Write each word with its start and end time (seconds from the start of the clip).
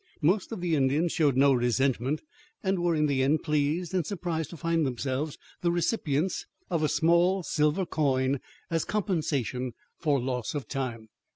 Most 0.23 0.51
of 0.51 0.61
the 0.61 0.73
Indians 0.73 1.11
showed 1.11 1.37
no 1.37 1.53
resentment 1.53 2.23
and 2.63 2.79
were 2.79 2.95
in 2.95 3.05
the 3.05 3.21
end 3.21 3.43
pleased 3.43 3.93
and 3.93 4.03
surprised 4.03 4.49
to 4.49 4.57
find 4.57 4.83
themselves 4.83 5.37
the 5.61 5.69
recipients 5.71 6.47
of 6.71 6.81
a 6.81 6.89
small 6.89 7.43
silver 7.43 7.85
coin 7.85 8.39
as 8.71 8.83
compensation 8.83 9.73
for 9.99 10.19
loss 10.19 10.55
of 10.55 10.67
time. 10.67 11.09